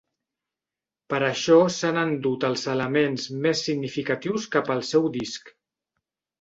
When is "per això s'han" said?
1.13-1.99